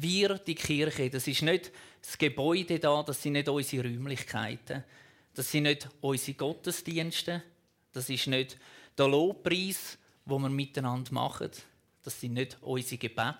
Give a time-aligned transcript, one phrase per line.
[0.00, 4.84] Wir, die Kirche, das ist nicht das Gebäude da, das sind nicht unsere Räumlichkeiten.
[5.34, 7.42] Das sind nicht unsere Gottesdienste.
[7.92, 8.56] Das ist nicht
[8.96, 11.50] der Lobpreis, wo wir miteinander machen.
[12.02, 13.36] Das sind nicht unsere Gebete.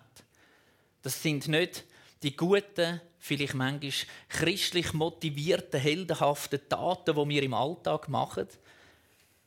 [1.02, 1.84] Das sind nicht
[2.22, 3.92] die guten, vielleicht manchmal
[4.28, 8.48] christlich motivierten, heldenhaften Taten, die wir im Alltag machen.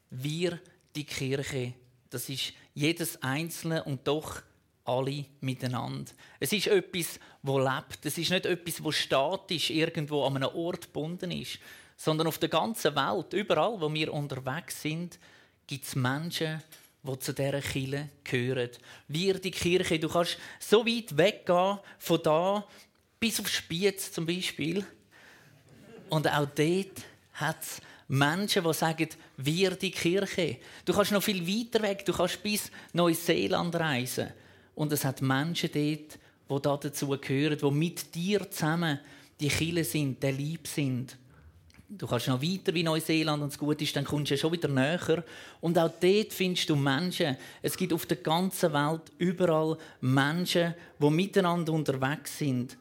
[0.10, 0.60] Wir,
[0.96, 1.74] die Kirche,
[2.10, 4.42] das ist jedes Einzelne und doch
[4.86, 6.12] alle miteinander.
[6.40, 8.06] Es ist etwas, wo lebt.
[8.06, 11.60] Es ist nicht etwas, wo statisch irgendwo an einem Ort gebunden ist,
[11.96, 15.20] sondern auf der ganzen Welt, überall, wo wir unterwegs sind,
[15.68, 16.62] gibt es Menschen,
[17.04, 18.70] die zu dieser Kirche gehören.
[19.08, 22.68] Wir, die Kirche, du kannst so weit weggehen von da
[23.20, 24.86] bis auf Spiez zum Beispiel.
[26.10, 30.58] Und auch dort hat es Menschen, die sagen, wir die Kirche.
[30.84, 34.32] Du kannst noch viel weiter weg, du kannst bis Neuseeland reisen.
[34.76, 39.00] Und es hat Menschen dort, die da dazu gehören, die mit dir zusammen
[39.40, 41.18] die Kirche sind, der Lieb sind.
[41.94, 44.70] Du kannst noch weiter wie Neuseeland und es gut ist, dann kommst du schon wieder
[44.70, 45.26] näher.
[45.60, 47.36] Und auch dort findest du Menschen.
[47.62, 52.78] Es gibt auf der ganzen Welt überall Menschen, die miteinander unterwegs sind,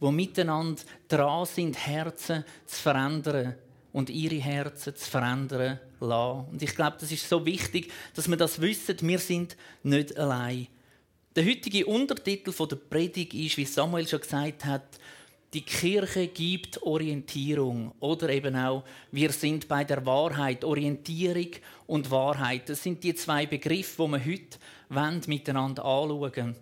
[0.00, 3.54] die miteinander dran sind, Herzen zu verändern
[3.92, 6.46] und ihre Herzen zu verändern lassen.
[6.50, 8.96] Und ich glaube, das ist so wichtig, dass wir das wissen.
[9.02, 10.68] Wir sind nicht allein.
[11.36, 15.00] Der heutige Untertitel der Predigt ist, wie Samuel schon gesagt hat,
[15.52, 20.64] die Kirche gibt Orientierung oder eben auch wir sind bei der Wahrheit.
[20.64, 21.48] Orientierung
[21.88, 26.56] und Wahrheit, das sind die zwei Begriffe, die wir heute miteinander anschauen wollen.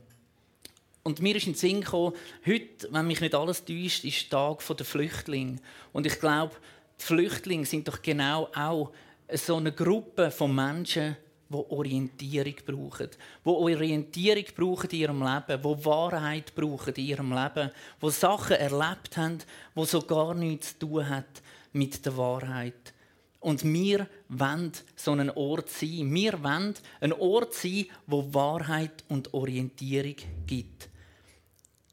[1.02, 4.38] Und mir ist in den Sinn gekommen, heute, wenn mich nicht alles täuscht, ist der
[4.38, 5.58] Tag der Flüchtlinge.
[5.92, 6.54] Und ich glaube,
[6.98, 8.90] die Flüchtlinge sind doch genau auch
[9.34, 11.16] so eine Gruppe von Menschen,
[11.52, 13.08] die Orientierung brauchen.
[13.44, 17.70] Die Orientierung brauchen in ihrem Leben, die Wahrheit brauchen in ihrem Leben,
[18.02, 19.38] die Sachen erlebt haben,
[19.76, 21.24] die so gar nichts zu tun haben
[21.72, 22.92] mit der Wahrheit.
[23.40, 26.14] Und wir wollen so einen Ort sein.
[26.14, 30.14] Wir wollen ein Ort sein, wo Wahrheit und Orientierung
[30.46, 30.88] gibt.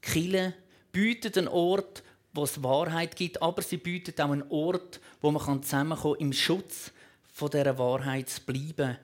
[0.00, 0.54] Kille
[0.92, 5.62] bietet einen Ort, wo es Wahrheit gibt, aber sie bietet auch einen Ort, wo man
[5.62, 6.92] zusammenkommen kann, im Schutz
[7.32, 8.96] von dieser Wahrheit zu bleiben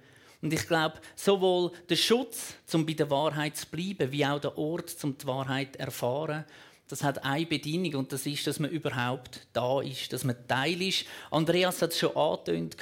[0.46, 4.56] und ich glaube, sowohl der Schutz, um bei der Wahrheit zu bleiben, wie auch der
[4.56, 6.44] Ort, um die Wahrheit zu erfahren,
[6.86, 10.80] das hat eine Bedingung und das ist, dass man überhaupt da ist, dass man Teil
[10.82, 11.04] ist.
[11.32, 12.76] Andreas hat es schon angetönt,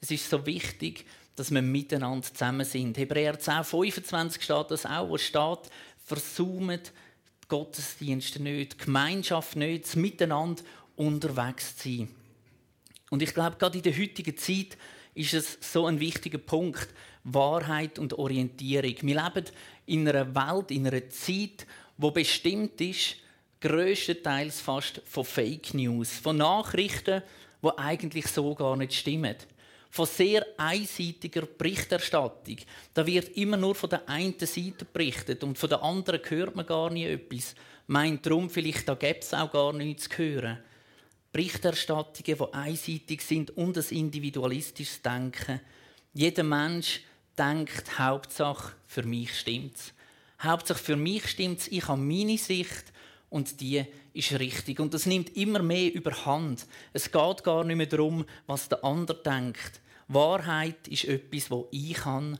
[0.00, 1.04] es ist so wichtig,
[1.34, 2.96] dass wir miteinander zusammen sind.
[2.96, 5.68] Hebräer 10, 25 steht das auch, wo steht,
[6.04, 6.92] versucht
[7.48, 10.62] Gottesdienste nicht, Gemeinschaft nicht, Miteinander
[10.94, 12.08] unterwegs zu sein.
[13.10, 14.78] Und ich glaube, gerade in der heutigen Zeit
[15.20, 16.88] ist es so ein wichtiger Punkt.
[17.24, 18.94] Wahrheit und Orientierung.
[19.02, 19.44] Wir leben
[19.86, 21.66] in einer Welt, in einer Zeit,
[21.98, 23.16] wo bestimmt ist,
[23.60, 27.22] größtenteils fast von Fake News, von Nachrichten,
[27.62, 29.36] die eigentlich so gar nicht stimmen.
[29.90, 32.56] Von sehr einseitiger Berichterstattung.
[32.94, 36.64] Da wird immer nur von der einen Seite berichtet und von der anderen hört man
[36.64, 37.54] gar nie etwas.
[37.88, 40.58] Meint darum, vielleicht da gäbe es auch gar nichts zu hören.
[41.32, 45.60] Berichterstattungen, die einseitig sind und ein individualistisches Denken.
[46.12, 47.02] Jeder Mensch
[47.38, 49.92] denkt, Hauptsache für mich stimmt's.
[50.42, 51.68] Hauptsache für mich stimmt's.
[51.68, 52.92] Ich habe meine Sicht
[53.28, 54.80] und die ist richtig.
[54.80, 56.66] Und das nimmt immer mehr überhand.
[56.92, 59.80] Es geht gar nicht mehr darum, was der andere denkt.
[60.08, 62.38] Wahrheit ist etwas, wo ich kann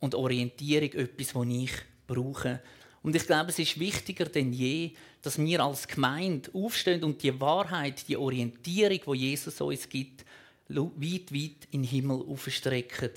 [0.00, 1.72] und Orientierung etwas, wo ich
[2.06, 2.60] brauche.
[3.04, 7.38] Und ich glaube, es ist wichtiger denn je, dass wir als Gemeinde aufstehen und die
[7.38, 10.24] Wahrheit, die Orientierung, wo Jesus uns gibt,
[10.68, 13.10] weit, weit in den Himmel aufstrecken.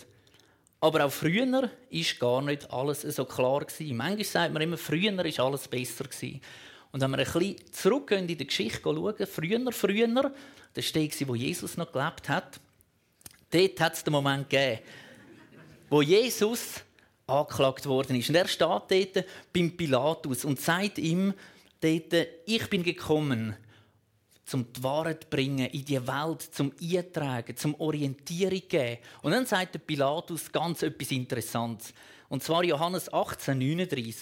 [0.81, 3.95] Aber auch früher ist gar nicht alles so klar gewesen.
[3.95, 6.41] Manchmal sagt man immer, früher ist alles besser gewesen.
[6.91, 10.31] Und wenn wir ein bisschen zurückgehen in die Geschichte schauen, früher, früher,
[10.75, 10.83] der,
[11.27, 12.59] wo Jesus noch gelebt hat,
[13.51, 14.81] dort hat es den Moment gegeben,
[15.89, 16.81] wo Jesus
[17.27, 18.29] angeklagt worden ist.
[18.29, 21.33] Und er steht dort beim Pilatus und sagt ihm
[21.81, 22.13] dort,
[22.45, 23.55] ich bin gekommen,
[24.45, 28.97] zum die Wahrheit zu bringen in die Welt, zum Eintragen, zum Orientierung zu geben.
[29.21, 31.93] Und dann sagt der Pilatus ganz etwas Interessantes.
[32.29, 34.15] Und zwar Johannes 18, 39.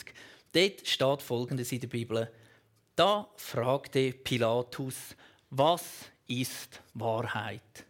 [0.51, 2.31] Dort steht Folgendes in der Bibel.
[2.95, 4.95] Da fragte Pilatus,
[5.51, 5.83] was
[6.27, 7.85] ist Wahrheit?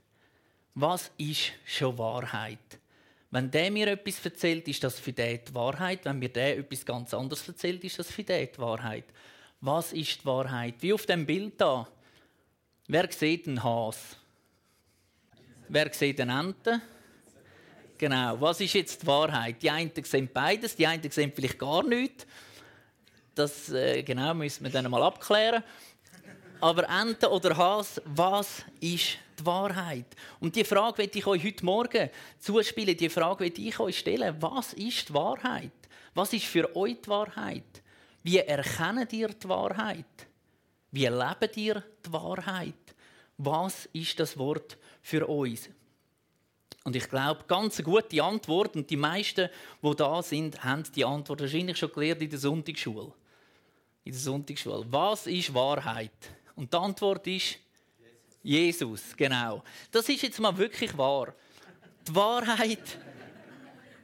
[0.74, 2.80] Was ist schon Wahrheit?
[3.36, 6.06] Wenn der mir etwas erzählt, ist das für den die Wahrheit.
[6.06, 9.04] Wenn mir der etwas ganz anderes erzählt, ist das für den die Wahrheit.
[9.60, 10.76] Was ist die Wahrheit?
[10.80, 11.86] Wie auf dem Bild da.
[12.88, 14.16] Wer sieht den Has?
[15.68, 16.80] Wer sieht den Ente?
[17.98, 18.40] Genau.
[18.40, 19.62] Was ist jetzt die Wahrheit?
[19.62, 22.26] Die einen sehen beides, die einen sehen vielleicht gar nichts.
[23.34, 25.62] Das äh, genau müssen wir dann mal abklären.
[26.66, 30.08] Aber Ente oder Has, was ist die Wahrheit?
[30.40, 32.10] Und die Frage werde ich euch heute Morgen
[32.40, 32.98] zuspielen.
[32.98, 34.36] Die Frage werde ich euch stellen.
[34.40, 35.70] Was ist die Wahrheit?
[36.16, 37.84] Was ist für euch die Wahrheit?
[38.24, 40.08] Wie erkennen ihr die Wahrheit?
[40.90, 42.96] Wie lebt ihr die Wahrheit?
[43.38, 45.70] Was ist das Wort für uns?
[46.84, 48.76] Und ich glaube, ganz gute Antwort.
[48.76, 49.52] Und die meisten,
[49.84, 53.14] die da sind, haben die Antwort wahrscheinlich schon gelernt in der Sonntagsschule.
[54.04, 54.84] In der Sonntagsschule.
[54.90, 56.32] Was ist Wahrheit?
[56.56, 57.58] Und die Antwort ist
[58.42, 59.16] Jesus.
[59.16, 59.64] Genau.
[59.92, 61.34] Das ist jetzt mal wirklich wahr.
[62.08, 63.00] Die Wahrheit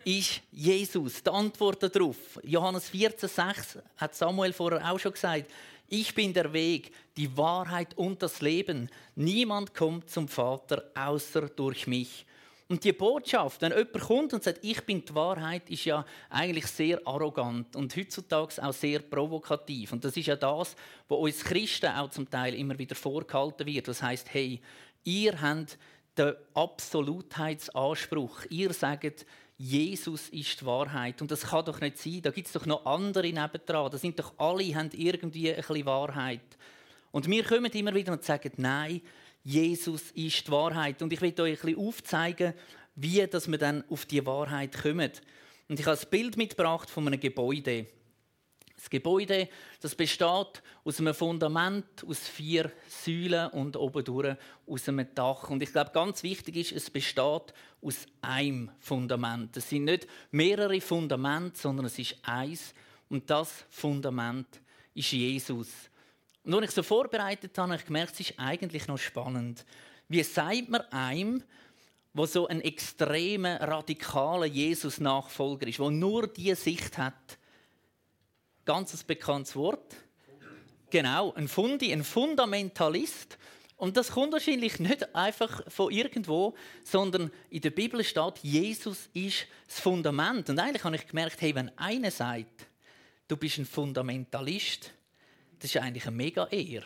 [0.04, 1.22] ist Jesus.
[1.22, 2.40] Die Antwort darauf.
[2.44, 5.52] Johannes 14,6 hat Samuel vorher auch schon gesagt.
[5.88, 8.90] Ich bin der Weg, die Wahrheit und das Leben.
[9.16, 12.26] Niemand kommt zum Vater außer durch mich.
[12.72, 16.68] Und die Botschaft, wenn jemand kommt und sagt, ich bin die Wahrheit, ist ja eigentlich
[16.68, 19.92] sehr arrogant und heutzutage auch sehr provokativ.
[19.92, 20.78] Und das ist ja das,
[21.10, 23.90] was uns Christen auch zum Teil immer wieder vorgehalten wird.
[23.90, 24.62] Das heißt, hey,
[25.04, 25.78] ihr habt
[26.18, 28.46] den Absolutheitsanspruch.
[28.50, 29.26] Ihr sagt,
[29.58, 31.22] Jesus ist die Wahrheit.
[31.22, 32.22] Und das kann doch nicht sein.
[32.22, 33.92] Da gibt es doch noch andere nebendran.
[33.92, 36.58] Da sind doch alle, haben irgendwie ein bisschen Wahrheit.
[37.12, 39.02] Und wir kommen immer wieder und sagen, nein,
[39.44, 41.02] Jesus ist die Wahrheit.
[41.02, 42.54] Und ich will euch ein bisschen aufzeigen,
[42.96, 45.12] wie dass wir dann auf die Wahrheit kommen.
[45.68, 47.88] Und ich habe ein Bild mitgebracht von einem Gebäude.
[48.76, 49.48] Das Gebäude
[49.80, 54.36] das besteht aus einem Fundament, aus vier Säulen und oben durch
[54.68, 55.50] aus einem Dach.
[55.50, 59.56] Und ich glaube, ganz wichtig ist, es besteht aus einem Fundament.
[59.58, 62.74] Es sind nicht mehrere Fundamente, sondern es ist eins.
[63.10, 64.62] Und das Fundament
[64.94, 65.68] ist Jesus.
[66.44, 69.66] Und als ich so vorbereitet habe, habe ich gemerkt, es ist eigentlich noch spannend.
[70.08, 71.44] Wie sagt man einem,
[72.14, 77.38] der so ein extremer, radikaler Jesus-Nachfolger ist, der nur diese Sicht hat?
[78.66, 79.96] Ganz ein bekanntes Wort.
[80.90, 83.38] Genau, ein Fundi, ein Fundamentalist.
[83.78, 86.54] Und das kommt wahrscheinlich nicht einfach von irgendwo,
[86.84, 90.50] sondern in der Bibel steht, Jesus ist das Fundament.
[90.50, 92.68] Und eigentlich habe ich gemerkt, hey, wenn einer sagt,
[93.28, 94.92] du bist ein Fundamentalist,
[95.62, 96.86] das ist eigentlich eine mega Ehre.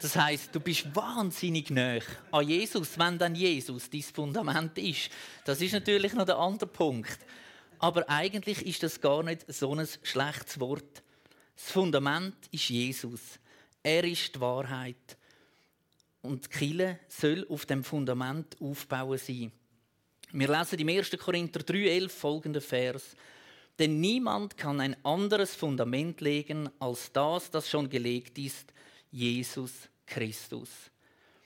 [0.00, 1.98] Das heißt, du bist wahnsinnig nah
[2.30, 5.10] an Jesus, wenn dann Jesus dein Fundament ist.
[5.44, 7.18] Das ist natürlich noch der andere Punkt.
[7.78, 11.02] Aber eigentlich ist das gar nicht so ein schlechtes Wort.
[11.54, 13.20] Das Fundament ist Jesus.
[13.82, 15.16] Er ist die Wahrheit.
[16.22, 19.52] Und die Kirche soll auf dem Fundament aufbauen sein.
[20.32, 21.10] Wir lesen im 1.
[21.18, 23.16] Korinther 3,11 folgenden Vers.
[23.78, 28.72] Denn niemand kann ein anderes Fundament legen als das, das schon gelegt ist,
[29.10, 30.70] Jesus Christus.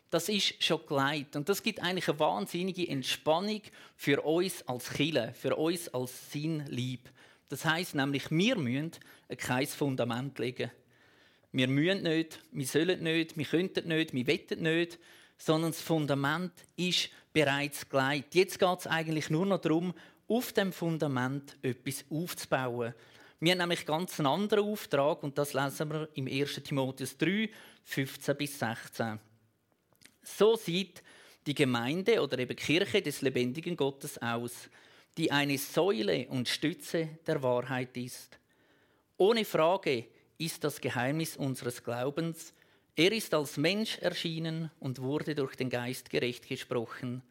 [0.08, 3.62] Das ist schon gelegt und das gibt eigentlich eine wahnsinnige Entspannung
[3.96, 7.10] für uns als Chile, für uns als sein Lieb.
[7.48, 8.92] Das heißt nämlich, wir müssen
[9.36, 10.70] kein Fundament legen.
[11.50, 14.98] Wir müssen nicht, wir sollen nicht, wir könnten nicht, wir wetten nicht,
[15.36, 18.34] sondern das Fundament ist bereits gelegt.
[18.34, 19.92] Jetzt geht es eigentlich nur noch darum,
[20.28, 22.94] auf dem Fundament etwas aufzubauen.
[23.40, 26.62] Wir haben nämlich ganz einen anderen Auftrag und das lesen wir im 1.
[26.62, 27.50] Timotheus 3,
[27.84, 29.18] 15 bis 16.
[30.22, 31.02] So sieht
[31.46, 34.70] die Gemeinde oder eben Kirche des lebendigen Gottes aus,
[35.18, 38.38] die eine Säule und Stütze der Wahrheit ist.
[39.16, 40.06] Ohne Frage
[40.38, 42.54] ist das Geheimnis unseres Glaubens,
[42.94, 47.22] er ist als Mensch erschienen und wurde durch den Geist gerecht gesprochen.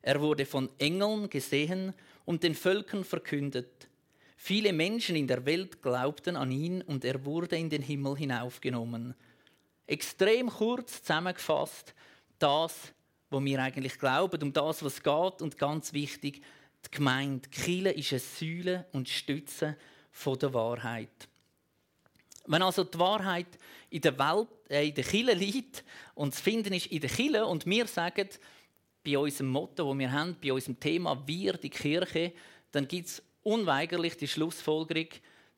[0.00, 1.92] Er wurde von Engeln gesehen
[2.24, 3.88] und den Völkern verkündet.
[4.36, 9.14] Viele Menschen in der Welt glaubten an ihn und er wurde in den Himmel hinaufgenommen.
[9.86, 11.94] Extrem kurz zusammengefasst,
[12.38, 12.92] das,
[13.30, 16.42] wo wir eigentlich glauben, um das, was geht und ganz wichtig,
[16.84, 17.48] die Gemeinde.
[17.50, 19.76] Kille ist eine Säule und Stütze
[20.10, 21.28] von der Wahrheit.
[22.46, 23.46] Wenn also die Wahrheit
[23.90, 27.46] in der Welt, äh, in der Kille liegt und zu finden ist in der Kille
[27.46, 28.28] und wir sagen,
[29.04, 32.32] bei unserem Motto, das wir haben, bei unserem Thema Wir, die Kirche,
[32.70, 35.08] dann gibt es unweigerlich die Schlussfolgerung,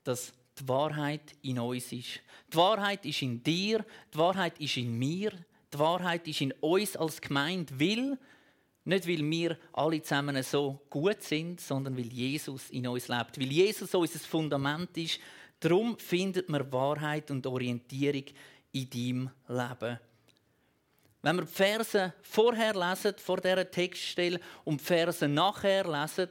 [0.03, 2.21] dass die Wahrheit in uns ist.
[2.53, 5.33] Die Wahrheit ist in dir, die Wahrheit ist in mir,
[5.73, 8.19] die Wahrheit ist in uns als Gemeinde, weil
[8.87, 13.51] nicht weil wir alle zusammen so gut sind, sondern weil Jesus in uns lebt, weil
[13.51, 15.19] Jesus unser Fundament ist.
[15.59, 18.25] Darum findet man Wahrheit und Orientierung
[18.73, 19.99] in deinem Leben.
[21.25, 26.29] Wenn wir die Verse vorher lesen, vor dieser Textstelle, und die Verse nachher lesen,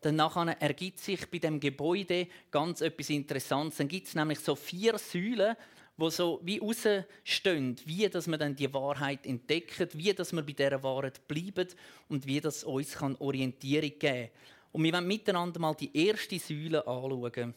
[0.00, 3.78] dann nachher ergibt sich bei dem Gebäude ganz etwas Interessantes.
[3.78, 5.56] Dann gibt es nämlich so vier Säulen,
[5.96, 10.52] wo so wie rausstehen, wie dass wir dann die Wahrheit entdecken, wie dass wir bei
[10.52, 11.66] dieser Wahrheit bleiben
[12.08, 14.28] und wie das uns kann Orientierung geben kann.
[14.70, 17.54] Und wir wollen miteinander mal die erste Säule anschauen.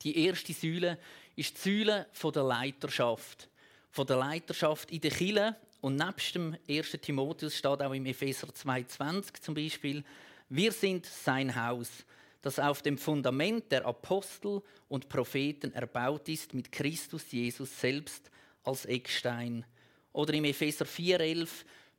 [0.00, 0.98] Die erste Säule
[1.36, 3.50] ist die Säule der Leiterschaft.
[3.90, 5.54] Von der Leiterschaft in der Kirche.
[5.82, 6.92] Und nebst dem 1.
[7.02, 10.04] Timotheus steht auch im Epheser 2,20 zum Beispiel,
[10.48, 12.06] wir sind sein Haus,
[12.40, 18.30] das auf dem Fundament der Apostel und Propheten erbaut ist, mit Christus Jesus selbst
[18.62, 19.64] als Eckstein.
[20.12, 21.48] Oder im Epheser 4,11,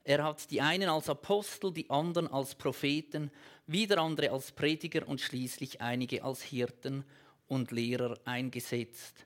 [0.06, 3.32] er hat die einen als Apostel, die anderen als Propheten,
[3.68, 7.04] wieder andere als Prediger und schließlich einige als Hirten
[7.50, 9.26] und Lehrer eingesetzt.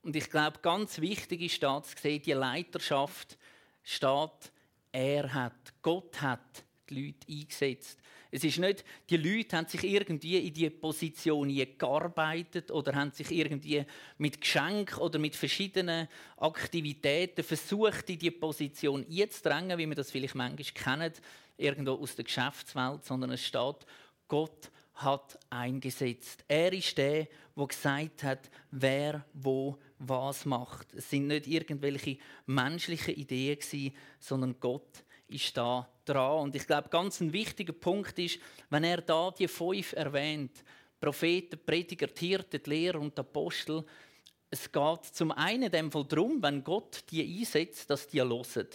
[0.00, 3.36] Und ich glaube, ganz wichtig ist da zu die Leiterschaft
[3.82, 4.52] steht,
[4.92, 7.98] er hat, Gott hat die Leute eingesetzt.
[8.34, 13.30] Es ist nicht, die Leute haben sich irgendwie in diese Position gearbeitet oder haben sich
[13.30, 13.84] irgendwie
[14.16, 16.08] mit Geschenk oder mit verschiedenen
[16.38, 21.12] Aktivitäten versucht, in diese Position einzudrängen, wie wir das vielleicht manchmal kennen,
[21.58, 23.86] irgendwo aus der Geschäftswelt, sondern es steht,
[24.28, 26.44] Gott hat eingesetzt.
[26.48, 29.78] Er ist der, der gesagt hat, wer wo
[30.08, 30.92] was macht.
[30.94, 33.58] Es sind nicht irgendwelche menschlichen Ideen
[34.18, 36.40] sondern Gott ist da dran.
[36.40, 38.38] Und ich glaube, ganz ein wichtiger Punkt ist,
[38.70, 40.64] wenn er da die fünf erwähnt,
[41.00, 43.84] Propheten, Prediger, Hirten, Lehrer und Apostel,
[44.50, 48.68] es geht zum einen dem Fall darum, wenn Gott die einsetzt, dass die hören.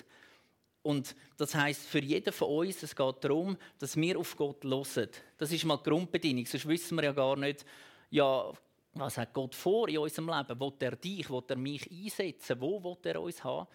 [0.82, 5.10] Und das heißt für jeden von uns, es geht darum, dass wir auf Gott hören.
[5.38, 6.46] Das ist mal die Grundbedingung.
[6.46, 7.66] Sonst wissen wir ja gar nicht,
[8.10, 8.52] ja,
[9.00, 10.60] was hat Gott vor in unserem Leben?
[10.60, 12.60] Will er dich, will er mich einsetzen?
[12.60, 13.68] Wo will er uns haben?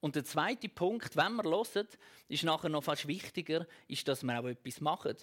[0.00, 1.88] Und der zweite Punkt, wenn wir hören,
[2.28, 5.16] ist nachher noch fast wichtiger, ist, dass wir auch etwas machen.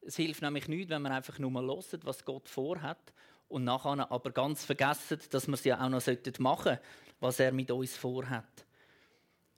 [0.00, 3.12] Es hilft nämlich nicht, wenn wir einfach nur hören, was Gott vorhat
[3.48, 6.04] und nachher aber ganz vergessen, dass wir es ja auch noch
[6.38, 6.78] machen sollten,
[7.20, 8.66] was er mit uns vorhat.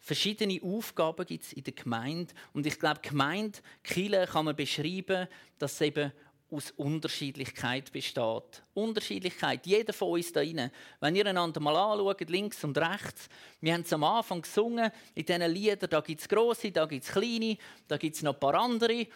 [0.01, 2.33] Verschiedene Aufgaben gibt es in der Gemeinde.
[2.53, 5.29] Und ich glaube, Gemeinde, Kirche kann man beschreiben,
[5.59, 6.13] dass es eben
[6.51, 8.63] aus Unterschiedlichkeit besteht.
[8.75, 10.71] Unterschiedlichkeit, jeder von uns da rein.
[11.01, 13.29] Wenn ihr einander mal anschaut, links und rechts,
[13.61, 17.05] wir haben es am Anfang gesungen, in diesen Liedern, da gibt es grosse, da gibt
[17.05, 19.07] es kleine, da gibt es noch ein paar andere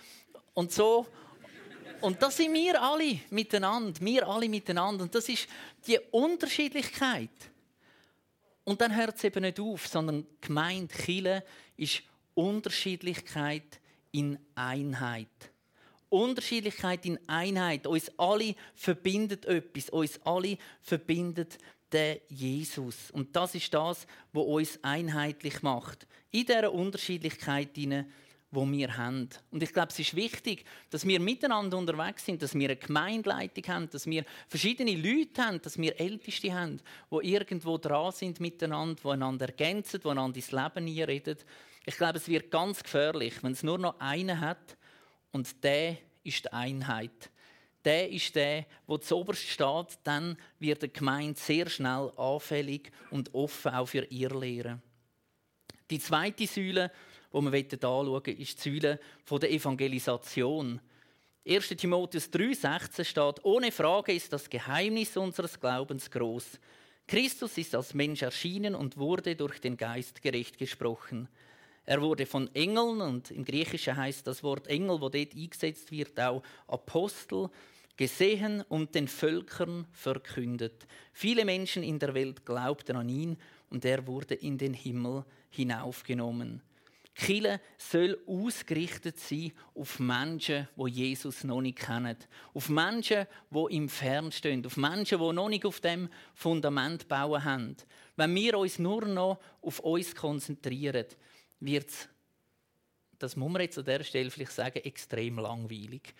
[0.54, 1.06] und so.
[2.02, 5.04] Und das sind wir alle miteinander, wir alle miteinander.
[5.04, 5.46] Und das ist
[5.86, 7.30] die Unterschiedlichkeit.
[8.64, 11.44] Und dann hört es eben nicht auf, sondern Gemeinde, Chile
[11.76, 12.02] ist
[12.34, 15.51] Unterschiedlichkeit in Einheit.
[16.12, 17.86] Unterschiedlichkeit in Einheit.
[17.86, 19.90] Uns alle verbindet etwas.
[19.90, 21.58] Uns alle verbindet
[21.90, 23.10] der Jesus.
[23.10, 26.06] Und das ist das, was uns einheitlich macht.
[26.30, 27.76] In dieser Unterschiedlichkeit
[28.52, 29.30] wo wir haben.
[29.50, 33.64] Und ich glaube, es ist wichtig, dass wir miteinander unterwegs sind, dass wir eine Gemeindeleitung
[33.66, 39.00] haben, dass wir verschiedene Leute haben, dass wir Älteste haben, die irgendwo dran sind miteinander,
[39.02, 41.38] die einander ergänzen, die einander ins Leben einreden.
[41.86, 44.76] Ich glaube, es wird ganz gefährlich, wenn es nur noch einen hat,
[45.32, 47.30] und der ist die Einheit.
[47.84, 53.74] Der ist der, der zuoberst steht, dann wird die Gemeinde sehr schnell anfällig und offen
[53.74, 54.80] auch für ihr Lehren.
[55.90, 56.92] Die zweite Säule,
[57.32, 58.98] die wir anschauen wollen, ist die Säule
[59.30, 60.80] der Evangelisation.
[61.46, 61.68] 1.
[61.70, 66.60] Timotheus 3,16 steht: Ohne Frage ist das Geheimnis unseres Glaubens groß.
[67.08, 71.28] Christus ist als Mensch erschienen und wurde durch den Geist gerecht gesprochen.
[71.84, 76.18] Er wurde von Engeln, und im Griechischen heißt das Wort Engel, wo dort eingesetzt wird,
[76.20, 77.48] auch Apostel,
[77.96, 80.86] gesehen und den Völkern verkündet.
[81.12, 83.36] Viele Menschen in der Welt glaubten an ihn
[83.70, 86.62] und er wurde in den Himmel hinaufgenommen.
[87.14, 92.16] Kille soll ausgerichtet sein auf Menschen, wo Jesus noch nicht kennen,
[92.54, 97.44] auf Menschen, wo im Fern stehen, auf Menschen, wo noch nicht auf dem Fundament bauen
[97.44, 97.76] haben.
[98.16, 101.04] Wenn wir uns nur noch auf uns konzentrieren,
[101.64, 102.08] wird es,
[103.18, 106.14] das muss man jetzt an dieser Stelle vielleicht sagen, extrem langweilig.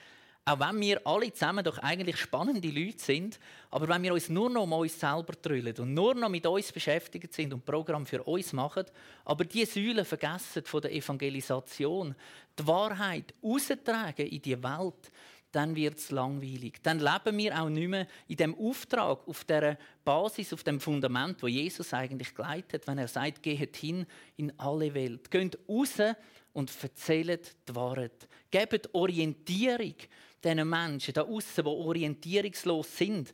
[0.45, 3.39] Auch wenn wir alle zusammen doch eigentlich spannende Leute sind,
[3.71, 6.73] aber wenn wir uns nur noch um uns selber drüllen und nur noch mit uns
[6.73, 8.85] beschäftigt sind und Programm für uns machen,
[9.25, 12.17] aber die Säulen vergessen von der Evangelisation,
[12.59, 15.13] die Wahrheit austragen in die Welt,
[15.53, 16.83] dann wird es langweilig.
[16.83, 21.43] Dann leben wir auch nicht mehr in dem Auftrag, auf der Basis, auf dem Fundament,
[21.43, 24.07] wo Jesus eigentlich geleitet, wenn er sagt, geht hin
[24.37, 25.31] in alle Welt.
[25.31, 26.01] Geht raus
[26.53, 28.29] und erzählt die Wahrheit.
[28.51, 29.95] Gebt Orientierung
[30.43, 33.33] diesen Menschen da außen, die orientierungslos sind.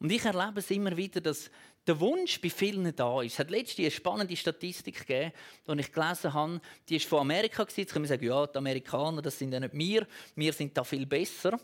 [0.00, 1.50] Und ich erlebe es immer wieder, dass
[1.88, 3.32] der Wunsch bei vielen da ist.
[3.32, 5.32] Es hat letztens eine spannende Statistik gegeben,
[5.66, 6.60] die ich gelesen habe.
[6.88, 7.66] Die ist von Amerika.
[7.74, 10.06] Jetzt können wir sagen, ja, die Amerikaner, das sind ja nicht wir.
[10.34, 11.58] Wir sind da viel besser.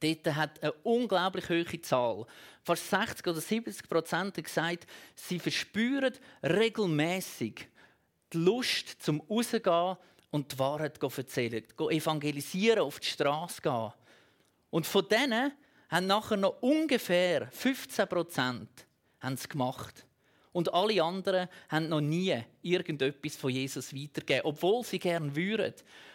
[0.00, 2.26] Dort hat eine unglaublich hohe Zahl.
[2.62, 6.12] Fast 60 oder 70 Prozent gesagt, sie verspüren
[6.42, 7.66] regelmäßig
[8.32, 9.96] die Lust zum Rausgehen
[10.30, 13.92] und die Wahrheit erzählen, evangelisieren, auf die Straße gehen.
[14.70, 15.52] Und von denen
[15.88, 18.86] haben nachher noch ungefähr 15 Prozent
[19.22, 20.04] haben es gemacht.
[20.52, 25.72] Und alle anderen haben noch nie irgendetwas von Jesus weitergegeben, obwohl sie gern würden.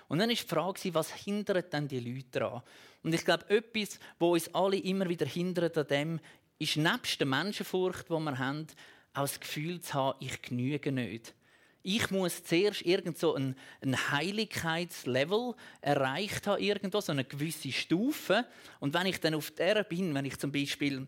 [0.08, 2.62] Und dann ist die Frage, was hindert denn die Leute daran?
[3.04, 6.20] Und ich glaube, etwas, wo uns alle immer wieder hindert an dem,
[6.60, 8.68] ist nebst der Menschenfurcht, die wir haben,
[9.14, 11.34] auch das Gefühl zu haben, ich genüge nicht.
[11.82, 18.46] Ich muss zuerst irgend so ein, ein Heiligkeitslevel erreicht haben, irgendwo, so eine gewisse Stufe.
[18.80, 21.08] Und wenn ich dann auf der bin, wenn ich zum Beispiel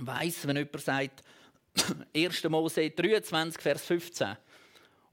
[0.00, 1.22] weiß, wenn jemand sagt,
[2.14, 2.44] 1.
[2.44, 4.36] Mose 23, Vers 15,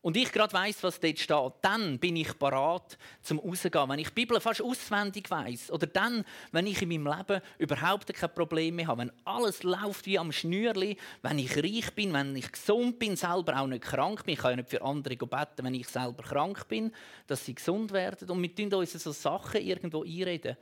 [0.06, 3.90] und ich gerade weiß, was dort steht, dann bin ich parat zum rausgehen.
[3.90, 8.14] Wenn ich die Bibel fast auswendig weiß oder dann, wenn ich in meinem Leben überhaupt
[8.14, 12.52] keine Probleme habe, wenn alles läuft wie am Schnürli, wenn ich reich bin, wenn ich
[12.52, 15.74] gesund bin, selber auch nicht krank bin, ich kann ja nicht für andere beten, wenn
[15.74, 16.92] ich selber krank bin,
[17.26, 18.30] dass sie gesund werden.
[18.30, 20.56] Und wir tun uns so Sachen irgendwo einreden.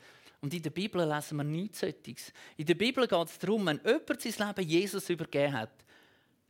[0.44, 2.34] Und in der Bibel lesen wir nichts solches.
[2.58, 5.72] In der Bibel geht es darum, wenn jemand sein Leben Jesus übergeben hat,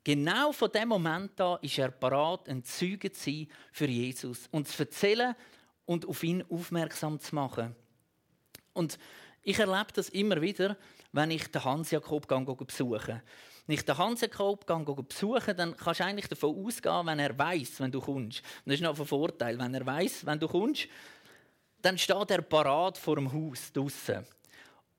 [0.03, 4.67] Genau von dem Moment an ist er bereit, ein Zeuge zu sein für Jesus und
[4.67, 5.33] zu erzählen
[5.85, 7.73] und auf ihn aufmerksam zu machen.
[8.73, 8.97] Und
[9.43, 10.75] ich erlebe das immer wieder,
[11.13, 12.27] wenn ich den Hans-Jakob
[12.67, 13.21] besuche.
[13.65, 14.65] Wenn ich den Hans-Jakob
[15.07, 18.41] besuche, dann kannst du eigentlich davon ausgehen, wenn er weiß, wenn du kommst.
[18.65, 19.57] Das ist noch ein Vorteil.
[19.57, 20.89] Wenn er weiß, wenn du kommst,
[21.83, 24.25] dann steht er parat vor dem Haus draußen.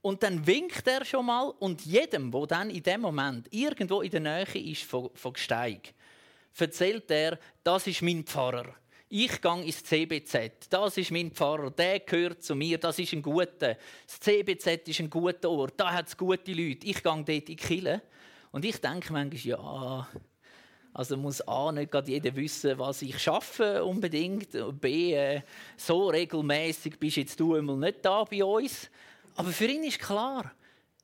[0.03, 4.11] Und dann winkt er schon mal und jedem, wo dann in dem Moment irgendwo in
[4.11, 5.95] der Nähe ist von, von Gsteig,
[6.59, 8.75] erzählt er, das ist mein Pfarrer.
[9.09, 10.69] Ich gehe ins CBZ.
[10.69, 11.71] Das ist mein Pfarrer.
[11.71, 12.79] Der gehört zu mir.
[12.79, 13.76] Das ist ein guter.
[14.07, 15.75] Das CBZ ist ein guter Ort.
[15.76, 16.87] Da hat es gute Leute.
[16.87, 18.03] Ich gehe dort in die Kille.
[18.50, 20.09] Und ich denke manchmal, ja,
[20.95, 24.51] also muss A nicht gerade jeder wissen, was ich schaffe unbedingt.
[24.81, 25.43] B äh,
[25.77, 28.89] so regelmäßig bist jetzt du einmal nicht da bei uns.
[29.35, 30.53] Aber für ihn ist klar,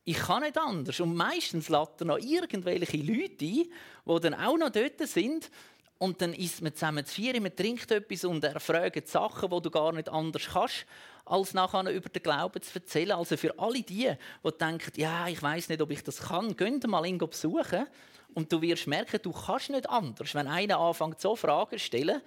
[0.05, 1.01] ich kann nicht anders.
[1.01, 3.67] Und meistens lädt er noch irgendwelche Leute ein,
[4.07, 5.51] die dann auch noch dort sind.
[5.99, 9.61] Und dann isst man zusammen zu vier, man trinkt etwas und er fragt Sachen, die
[9.61, 10.87] du gar nicht anders kannst,
[11.27, 13.11] als nachher über den Glauben zu erzählen.
[13.11, 14.11] Also für alle die,
[14.45, 17.87] die denken, ja, ich weiß nicht, ob ich das kann, gehen mal ihn besuchen.
[18.35, 20.35] Und du wirst merken, du kannst nicht anders.
[20.35, 22.21] Wenn einer anfängt, so Fragen zu stellen,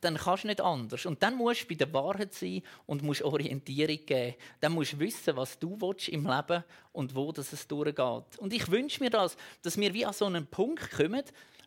[0.00, 1.06] dann kannst du nicht anders.
[1.06, 4.34] Und dann musst du bei der Wahrheit sein und musst Orientierung geben.
[4.60, 8.38] Dann musst du wissen, was du willst im Leben und wo das es durchgeht.
[8.38, 11.24] Und ich wünsche mir das, dass wir wie an so einen Punkt kommen,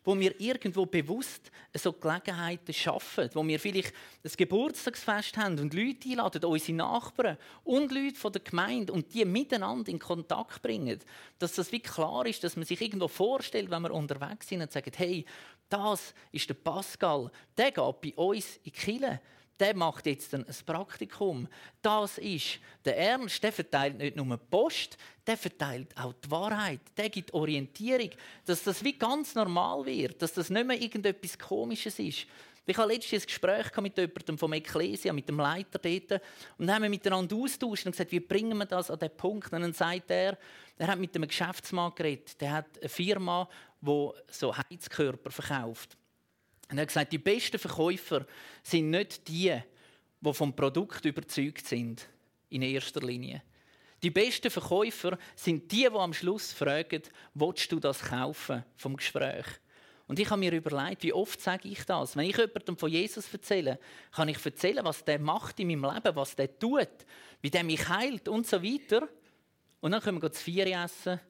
[0.08, 3.92] wo wir irgendwo bewusst so Gelegenheiten schaffen, wo wir vielleicht
[4.24, 9.26] ein Geburtstagsfest haben und Leute einladen, unsere Nachbarn und Leute von der Gemeinde und die
[9.26, 10.98] miteinander in Kontakt bringen.
[11.38, 14.72] Dass das wie klar ist, dass man sich irgendwo vorstellt, wenn wir unterwegs sind und
[14.72, 15.26] sagt, hey,
[15.68, 19.20] das ist der Pascal, der geht bei uns in die Kirche
[19.58, 21.48] der macht jetzt ein Praktikum.
[21.82, 27.10] Das ist der Ernst, der verteilt nicht nur Post, der verteilt auch die Wahrheit, der
[27.10, 28.10] gibt Orientierung,
[28.44, 32.26] dass das wie ganz normal wird, dass das nicht mehr irgendetwas Komisches ist.
[32.70, 36.20] Ich hatte letztens ein Gespräch mit jemandem vom Ecclesia, mit dem Leiter dort,
[36.58, 39.50] und haben miteinander austauscht und gesagt, wie bringen wir das an den Punkt?
[39.52, 40.36] Und dann sagt er,
[40.76, 43.48] er hat mit einem Geschäftsmann geredet, der hat eine Firma,
[43.80, 45.96] die so Heizkörper verkauft.
[46.70, 48.26] Und er hat gesagt, die besten Verkäufer
[48.62, 49.56] sind nicht die,
[50.20, 52.06] die vom Produkt überzeugt sind,
[52.50, 53.42] in erster Linie.
[54.02, 57.02] Die besten Verkäufer sind die, die am Schluss fragen,
[57.34, 59.46] willst du das kaufen vom Gespräch?
[60.06, 62.16] Und ich habe mir überlegt, wie oft sage ich das?
[62.16, 63.78] Wenn ich jemandem von Jesus erzähle,
[64.10, 66.88] kann ich erzählen, was der macht in meinem Leben, was der tut,
[67.42, 69.06] wie der mich heilt und so weiter.
[69.80, 71.20] Und dann können wir zu Vieri essen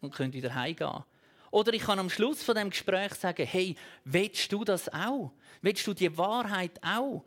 [0.00, 1.04] und können wieder heimgehen.
[1.52, 5.32] Oder ich kann am Schluss von dem Gespräch sagen, hey, willst du das auch?
[5.60, 7.24] Willst du die Wahrheit auch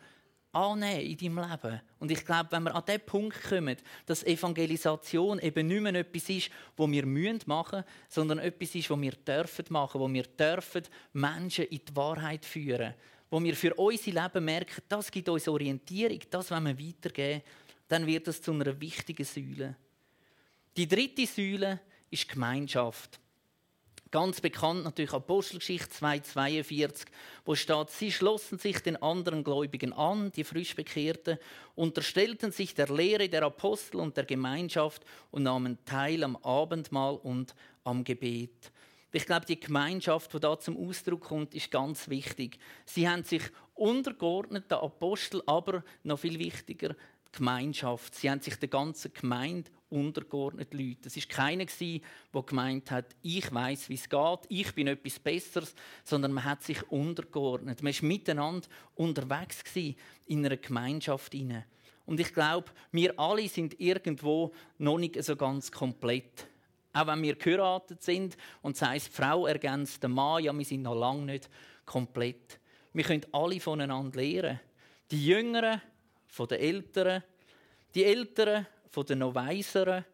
[0.51, 1.81] annehmen in deinem Leben?
[1.99, 6.27] Und ich glaube, wenn wir an den Punkt kommen, dass Evangelisation eben nicht mehr etwas
[6.29, 10.81] ist, was wir machen müssen, sondern etwas ist, was wir dürfen machen, wo wir dürfen
[11.13, 12.95] Menschen in die Wahrheit führen,
[13.29, 17.43] wo wir für unser Leben merken, das gibt uns Orientierung, das wollen wir weitergeben,
[17.87, 19.75] dann wird das zu einer wichtigen Säule.
[20.75, 23.19] Die dritte Säule ist Gemeinschaft.
[24.15, 27.05] Ganz bekannt natürlich Apostelgeschichte 2,42,
[27.43, 31.37] wo steht, sie schlossen sich den anderen Gläubigen an, die Frischbekehrten,
[31.75, 37.55] unterstellten sich der Lehre der Apostel und der Gemeinschaft und nahmen teil am Abendmahl und
[37.83, 38.71] am Gebet.
[39.11, 42.57] Ich glaube, die Gemeinschaft, die da zum Ausdruck kommt, ist ganz wichtig.
[42.85, 46.95] Sie haben sich untergeordnet, der Apostel, aber noch viel wichtiger,
[47.27, 48.15] die Gemeinschaft.
[48.15, 51.07] Sie haben sich der ganzen Gemeinde untergeordnete Leute.
[51.07, 55.75] Es war keiner, der gemeint hat, ich weiß, wie es geht, ich bin etwas Besseres,
[56.03, 57.83] sondern man hat sich untergeordnet.
[57.83, 59.63] Man war miteinander unterwegs
[60.25, 61.33] in einer Gemeinschaft.
[62.05, 66.47] Und ich glaube, wir alle sind irgendwo noch nicht so ganz komplett.
[66.93, 70.63] Auch wenn wir geheiratet sind und das heisst, die Frau ergänzt den Mann, ja, wir
[70.63, 71.49] sind noch lange nicht
[71.85, 72.59] komplett.
[72.93, 74.59] Wir können alle voneinander lernen.
[75.11, 75.81] Die Jüngeren
[76.27, 77.23] von den Älteren,
[77.93, 80.05] die Älteren von den noch Weiseren,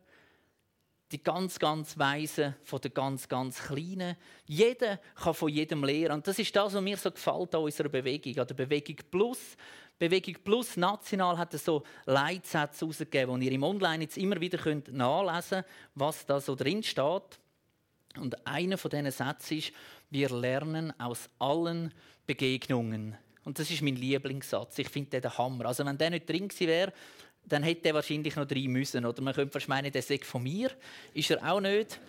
[1.11, 4.15] die ganz, ganz Weisen von den ganz, ganz Kleinen.
[4.47, 6.15] Jeder kann von jedem lernen.
[6.15, 9.55] Und das ist das, was mir so gefällt an unserer Bewegung, an der Bewegung Plus.
[9.99, 14.91] Bewegung Plus national hat so Leitsätze herausgegeben, die ihr im Online jetzt immer wieder könnt
[14.91, 17.39] nachlesen könnt, was da so drin steht.
[18.17, 19.73] Und einer von diesen Sätzen ist,
[20.09, 21.93] wir lernen aus allen
[22.25, 23.15] Begegnungen.
[23.43, 24.79] Und das ist mein Lieblingssatz.
[24.79, 25.67] Ich finde den Hammer.
[25.67, 26.93] Also wenn der nicht drin gewesen wäre,
[27.45, 29.05] dann hätte er wahrscheinlich noch drin müssen.
[29.05, 30.71] Oder man könnte fast meinen, der sagt von mir.
[31.13, 31.99] Ist er auch nicht.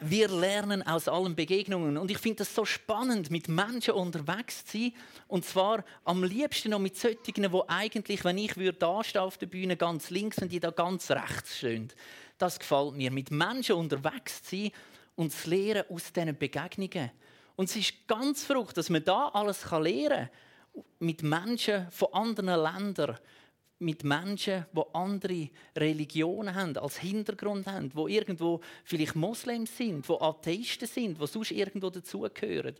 [0.00, 1.96] Wir lernen aus allen Begegnungen.
[1.96, 4.92] Und ich finde das so spannend, mit Menschen unterwegs zu sein.
[5.28, 9.76] Und zwar am liebsten noch mit solchen, die eigentlich, wenn ich da auf der Bühne
[9.76, 11.90] ganz links und die da ganz rechts stehen.
[12.36, 13.10] Das gefällt mir.
[13.10, 14.72] Mit Menschen unterwegs zu sein
[15.16, 17.10] und zu lernen aus diesen Begegnungen.
[17.56, 20.30] Und es ist ganz verrückt, dass man da alles lernen kann.
[20.98, 23.16] Mit Menschen von anderen Ländern
[23.78, 30.12] mit Menschen, die andere Religionen haben, als Hintergrund haben, die irgendwo vielleicht Moslems sind, die
[30.12, 32.76] Atheisten sind, die sonst irgendwo dazugehören.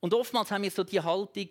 [0.00, 1.48] Und oftmals haben wir so die Haltung,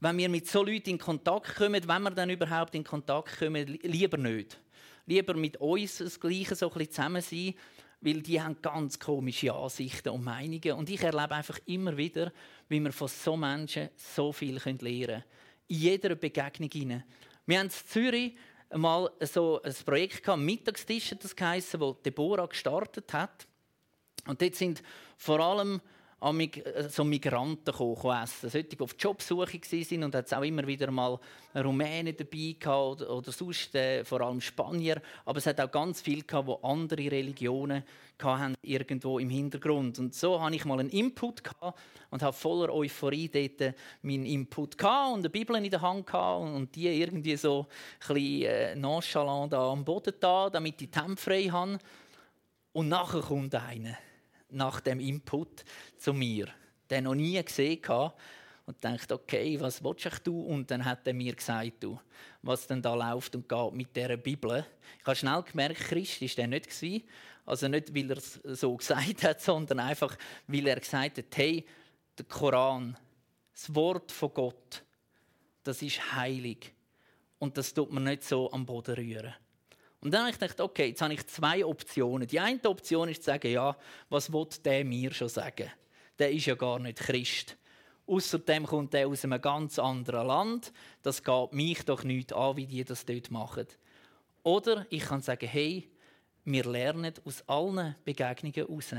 [0.00, 3.78] wenn wir mit so Leuten in Kontakt kommen, wenn wir dann überhaupt in Kontakt kommen,
[3.82, 4.58] lieber nicht.
[5.06, 7.54] Lieber mit uns das Gleiche so ein bisschen zusammen sein,
[8.00, 10.72] weil die haben ganz komische Ansichten und Meinungen.
[10.72, 12.32] Und ich erlebe einfach immer wieder,
[12.68, 15.24] wie wir von so Menschen so viel lernen können.
[15.68, 17.04] In jeder Begegnung hinein.
[17.50, 18.36] Wir haben in Zürich
[18.72, 23.48] mal so ein Projekt gehabt, Mittagstisch das geheißen, wo Deborah gestartet hat.
[24.28, 24.84] Und dort sind
[25.16, 25.80] vor allem
[26.20, 28.50] äh, so Migranten gekommen, essen.
[28.50, 31.18] Solche, die auf Jobsuche waren und es auch immer wieder mal
[31.54, 35.00] Rumänen dabei gehabt oder, sonst äh, vor allem Spanier.
[35.24, 37.82] Aber es hat auch ganz viele gehabt, die andere Religionen
[38.22, 39.98] hatten, irgendwo im Hintergrund.
[39.98, 41.78] Und so hatte ich mal einen Input gehabt
[42.10, 46.54] und habe voller Euphorie dort meinen Input gehabt und eine Bibel in der Hand gehabt
[46.54, 47.66] und die irgendwie so
[48.08, 51.78] ein bisschen äh, nonchalant am Boden da, damit ich die Hände frei habe.
[52.72, 53.96] Und nachher kommt einer
[54.52, 55.64] nach dem Input
[55.96, 56.48] zu mir,
[56.90, 58.14] den noch nie gesehen hatte
[58.66, 60.42] und dachte, okay, was willst du?
[60.42, 61.98] Und dann hat er mir gesagt, du,
[62.42, 64.64] was denn da läuft und geht mit dieser Bibel.
[65.00, 66.68] Ich habe schnell gemerkt, Christ ist der nicht.
[67.44, 71.66] Also nicht, weil er es so gesagt hat, sondern einfach, weil er gesagt hat, hey,
[72.16, 72.96] der Koran,
[73.52, 74.84] das Wort von Gott,
[75.64, 76.72] das ist heilig.
[77.40, 79.34] Und das tut man nicht so am Boden rühren.
[80.00, 82.26] Und dann habe ich gedacht, okay, jetzt habe ich zwei Optionen.
[82.26, 83.76] Die eine Option ist zu sagen, ja,
[84.08, 85.70] was will der mir schon sagen?
[86.18, 87.56] Der ist ja gar nicht Christ.
[88.06, 90.72] Außerdem kommt er aus einem ganz anderen Land.
[91.02, 93.66] Das geht mich doch nicht an, wie die das dort machen.
[94.42, 95.88] Oder ich kann sagen, hey,
[96.44, 98.94] wir lernen aus allen Begegnungen heraus.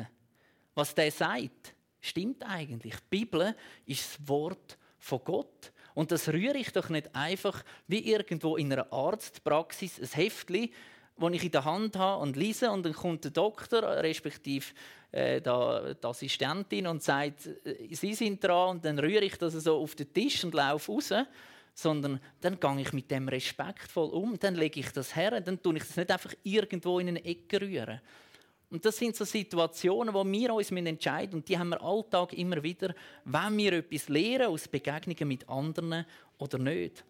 [0.76, 2.96] Was der sagt, stimmt eigentlich.
[2.96, 5.72] Die Bibel ist das Wort von Gott.
[5.94, 10.72] Und das rühre ich doch nicht einfach wie irgendwo in einer Arztpraxis ein Heftli,
[11.18, 14.66] das ich in der Hand habe und lese und dann kommt der Doktor, respektive
[15.12, 15.50] äh, die
[16.08, 20.12] Assistentin und sagt, äh, Sie sind dran und dann rühre ich das so auf den
[20.12, 21.14] Tisch und laufe raus.
[21.74, 25.78] Sondern dann gehe ich mit dem respektvoll um, dann lege ich das her, dann tue
[25.78, 28.02] ich das nicht einfach irgendwo in eine Ecke rühren.
[28.72, 32.64] Und das sind so Situationen, wo wir uns entscheiden und die haben wir Alltag immer
[32.64, 36.06] wieder, wenn wir etwas lernen aus Begegnungen mit anderen
[36.38, 37.04] oder nicht.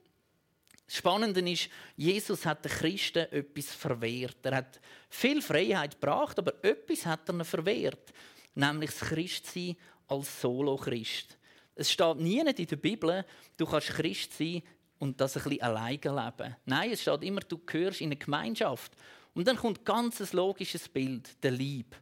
[0.88, 4.38] Das Spannende ist, Jesus hat den Christen etwas verwehrt.
[4.42, 8.12] Er hat viel Freiheit gebracht, aber etwas hat er ihnen verwehrt.
[8.56, 11.38] Nämlich das Christsein als Solo-Christ.
[11.76, 13.24] Es steht nie in der Bibel,
[13.56, 14.64] du kannst Christ sein
[14.98, 16.56] und das ein bisschen alleine leben.
[16.66, 18.92] Nein, es steht immer, du gehörst in eine Gemeinschaft.
[19.34, 21.96] Und dann kommt ganz ein logisches Bild, der Lieb.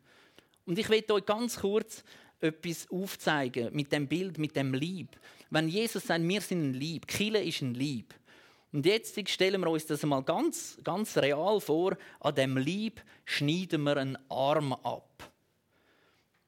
[0.65, 2.03] Und ich will euch ganz kurz
[2.39, 5.19] etwas aufzeigen mit dem Bild, mit dem Lieb.
[5.49, 8.13] Wenn Jesus sagt, wir sind ein Lieb, Kille ist ein Lieb,
[8.71, 11.97] und jetzt stellen wir uns das mal ganz, ganz real vor.
[12.19, 15.31] An dem Lieb schneiden wir einen Arm ab.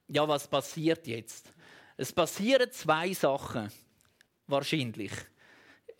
[0.08, 1.52] Ja, was passiert jetzt?
[1.98, 3.72] Es passieren zwei Sachen.
[4.46, 5.12] Wahrscheinlich.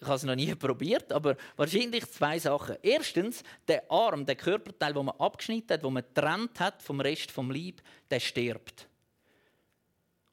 [0.02, 2.76] Ich habe es noch nie probiert, aber wahrscheinlich zwei Sachen.
[2.82, 7.30] Erstens, der Arm, der Körperteil, den man abgeschnitten hat, den man getrennt hat vom Rest
[7.30, 8.88] vom Lieb, der stirbt.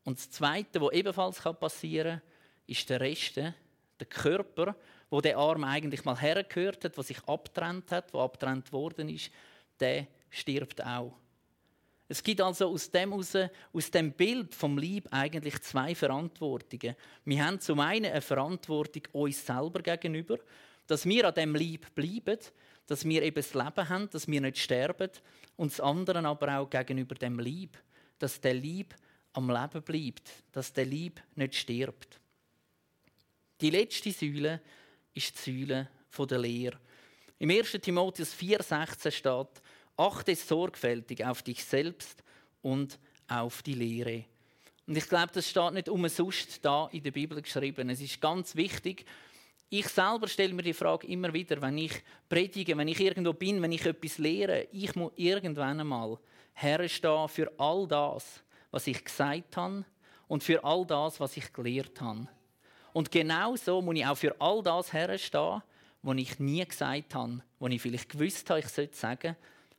[0.05, 2.29] Und das Zweite, was ebenfalls passieren kann,
[2.67, 4.75] ist der Rest, der Körper,
[5.11, 9.31] wo der Arm eigentlich mal hergehört hat, was sich abtrennt hat, wo abtrennt worden ist,
[9.81, 11.13] der stirbt auch.
[12.09, 13.37] Es gibt also aus dem, raus,
[13.73, 16.97] aus dem Bild vom Lieb eigentlich zwei Verantwortungen.
[17.27, 20.39] Wir haben zum einen eine Verantwortung uns selber gegenüber,
[20.87, 22.39] dass wir an dem Lieb bleiben,
[22.87, 25.11] dass wir eben das Leben haben, dass wir nicht sterben
[25.57, 27.77] und das andere aber auch gegenüber dem Lieb,
[28.19, 28.95] dass der Lieb
[29.35, 32.19] am Leben bleibt, dass der Lieb nicht stirbt.
[33.61, 34.63] Die letzte Säule
[35.13, 35.89] ist die Säule
[36.27, 36.79] der Lehre.
[37.39, 37.73] Im 1.
[37.83, 39.63] Timotheus 4,16 steht,
[39.99, 42.23] achte sorgfältig auf dich selbst
[42.63, 44.25] und auf die Lehre.
[44.87, 47.91] Und ich glaube, das steht nicht umsonst da in der Bibel geschrieben.
[47.91, 49.05] Es ist ganz wichtig.
[49.69, 51.93] Ich selber stelle mir die Frage immer wieder, wenn ich
[52.27, 56.19] predige, wenn ich irgendwo bin, wenn ich etwas lehre, ich muss irgendwann einmal
[56.55, 59.85] herstehen für all das, was ich gesagt habe
[60.27, 62.29] und für all das, was ich gelehrt habe.
[62.95, 65.63] Und genau so muss ich auch für all das herstehen,
[66.03, 69.37] was ich nie gesagt habe, was ich vielleicht gewusst habe, ich sollte sagen,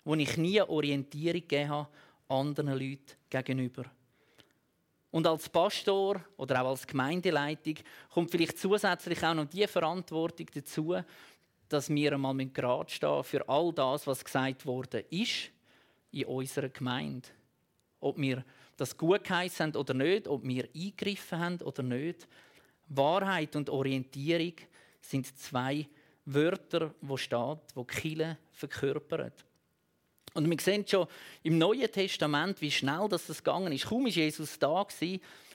[0.10, 1.88] wo ich nie Orientierung gegeben habe
[2.30, 3.86] anderen Leuten gegenüber.
[5.12, 7.76] Und als Pastor oder auch als Gemeindeleitung
[8.12, 10.95] kommt vielleicht zusätzlich auch noch die Verantwortung dazu,
[11.67, 15.52] dass wir einmal gerade stehen für all das, was gesagt worden ist
[16.12, 17.30] in unserer Gemeinde.
[18.00, 18.43] Ob wir
[18.78, 22.28] das gut geheißen haben oder nicht, ob wir eingegriffen haben oder nicht.
[22.88, 24.54] Wahrheit und Orientierung
[25.02, 25.88] sind zwei
[26.26, 29.32] Wörter, wo steht, wo Kille verkörpern.
[30.34, 31.08] Und wir sehen schon
[31.44, 33.88] im Neuen Testament, wie schnell das gegangen ist.
[33.88, 34.86] Kaum war Jesus da,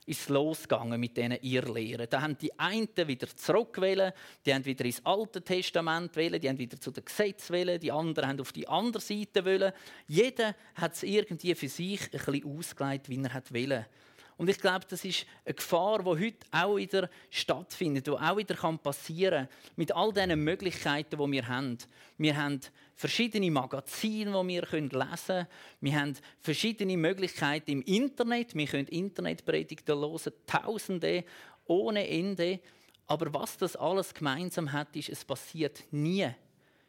[0.06, 2.06] ist es losgegangen mit diesen Irrlehren.
[2.10, 6.58] Da haben die einen wieder zurückgewählt, die haben wieder ins Alte Testament wählen, die haben
[6.58, 9.72] wieder zu den Gesetzen wählen, die anderen haben auf die andere Seite wählen.
[10.06, 13.86] Jeder hat es irgendwie für sich ein bisschen ausgelegt, wie er wählen
[14.36, 18.56] und ich glaube, das ist eine Gefahr, die heute auch wieder stattfindet, die auch wieder
[18.78, 21.78] passieren kann, mit all diesen Möglichkeiten, die wir haben.
[22.18, 22.60] Wir haben
[22.96, 25.46] verschiedene Magazine, die wir lesen können.
[25.80, 28.54] Wir haben verschiedene Möglichkeiten im Internet.
[28.56, 31.24] Wir können Internetpredigten hören, Tausende,
[31.66, 32.60] ohne Ende.
[33.06, 36.28] Aber was das alles gemeinsam hat, ist, es passiert nie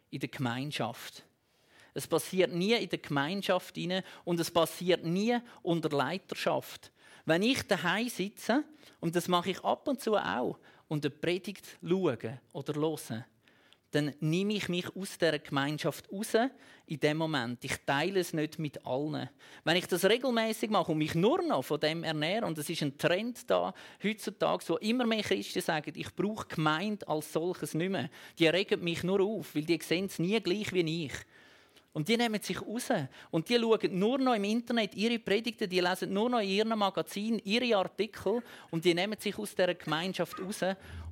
[0.10, 1.23] in der Gemeinschaft.
[1.93, 3.77] Es passiert nie in der Gemeinschaft
[4.25, 6.91] und es passiert nie unter Leiterschaft.
[7.25, 8.63] Wenn ich daheim sitze,
[8.99, 13.25] und das mache ich ab und zu auch, und eine Predigt schaue oder höre,
[13.91, 16.33] dann nehme ich mich aus der Gemeinschaft raus
[16.85, 17.63] in dem Moment.
[17.63, 19.29] Ich teile es nicht mit allen.
[19.63, 22.81] Wenn ich das regelmäßig mache und mich nur noch von dem ernähre, und es ist
[22.81, 27.89] ein Trend da heutzutage, wo immer mehr Christen sagen, ich brauche Gemeinde als solches nicht
[27.89, 28.09] mehr.
[28.38, 31.13] Die regen mich nur auf, weil die sehen es nie gleich wie ich.
[31.95, 32.89] Und die nehmen sich raus.
[33.31, 36.77] Und die schauen nur noch im Internet ihre Predigten, die lesen nur noch in ihren
[36.77, 40.60] Magazinen ihre Artikel und die nehmen sich aus der Gemeinschaft raus.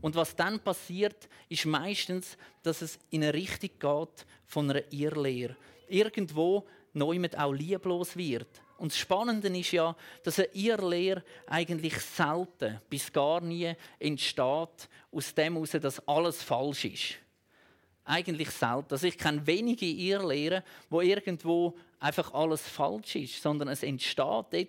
[0.02, 5.56] Und was dann passiert, ist meistens, dass es in eine Richtung geht von einer Irrlehre.
[5.88, 8.50] Irgendwo mit auch lieblos wird.
[8.78, 15.34] Und das Spannende ist ja, dass eine Irrlehre eigentlich selten bis gar nie entsteht, aus
[15.34, 17.23] dem heraus, dass alles falsch ist
[18.06, 18.92] eigentlich selten.
[18.92, 24.18] Also ich kenne wenige Irrlehren, wo irgendwo einfach alles falsch ist, sondern es entsteht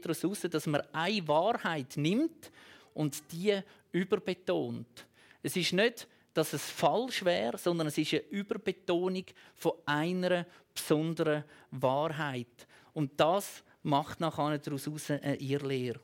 [0.04, 2.50] daraus, dass man eine Wahrheit nimmt
[2.94, 3.60] und die
[3.92, 5.06] überbetont.
[5.42, 11.44] Es ist nicht, dass es falsch wäre, sondern es ist eine Überbetonung von einer besonderen
[11.70, 12.66] Wahrheit.
[12.92, 16.00] Und das macht nachher daraus eine Irrlehre.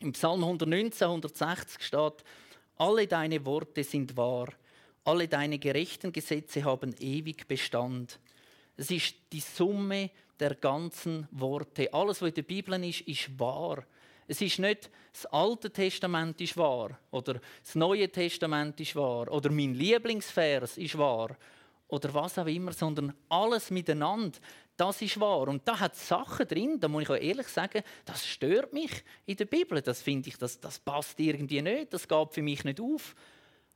[0.00, 2.24] Im Psalm 119, 160 steht,
[2.76, 4.48] alle deine Worte sind wahr
[5.04, 8.18] alle deine gerechten Gesetze haben ewig Bestand.
[8.76, 11.92] Es ist die Summe der ganzen Worte.
[11.92, 13.84] Alles, was in der Bibel ist, ist wahr.
[14.26, 19.50] Es ist nicht, das Alte Testament ist wahr oder das Neue Testament ist wahr oder
[19.50, 21.36] mein Lieblingsvers ist wahr
[21.88, 24.38] oder was auch immer, sondern alles miteinander,
[24.76, 25.48] das ist wahr.
[25.48, 29.36] Und da hat Sachen drin, da muss ich auch ehrlich sagen, das stört mich in
[29.36, 29.82] der Bibel.
[29.82, 33.14] Das finde ich, das, das passt irgendwie nicht, das geht für mich nicht auf.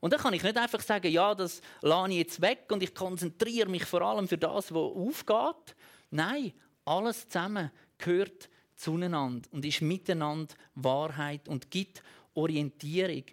[0.00, 2.94] Und dann kann ich nicht einfach sagen, ja, das lasse ich jetzt weg und ich
[2.94, 5.74] konzentriere mich vor allem für das, was aufgeht.
[6.10, 6.52] Nein,
[6.84, 12.02] alles zusammen gehört zueinander und ist miteinander Wahrheit und gibt
[12.34, 13.24] Orientierung.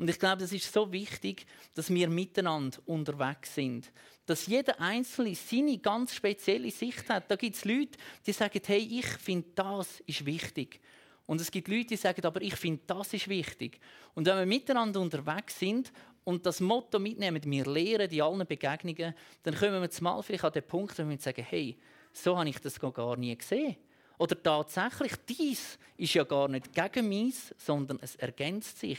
[0.00, 3.92] Und ich glaube, das ist so wichtig, dass wir miteinander unterwegs sind.
[4.24, 7.30] Dass jeder Einzelne seine ganz spezielle Sicht hat.
[7.30, 10.80] Da gibt es Leute, die sagen, hey, ich finde, das ist wichtig.
[11.26, 13.78] Und es gibt Leute, die sagen, aber ich finde, das ist wichtig.
[14.14, 15.92] Und wenn wir miteinander unterwegs sind
[16.24, 20.52] und das Motto mitnehmen, wir lehren in allen Begegnungen, dann kommen wir mal vielleicht an
[20.52, 21.76] den Punkt, wo wir sagen, hey,
[22.12, 23.76] so habe ich das gar nie gesehen.
[24.18, 28.98] Oder tatsächlich, dies ist ja gar nicht gegen mich, sondern es ergänzt sich.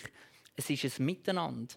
[0.56, 1.76] Es ist ein Miteinander.